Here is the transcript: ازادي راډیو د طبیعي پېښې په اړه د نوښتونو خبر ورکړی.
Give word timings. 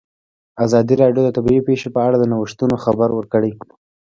ازادي 0.65 0.93
راډیو 1.01 1.21
د 1.25 1.29
طبیعي 1.37 1.61
پېښې 1.67 1.87
په 1.95 1.99
اړه 2.07 2.17
د 2.19 2.23
نوښتونو 2.31 2.75
خبر 2.85 3.09
ورکړی. 3.13 3.51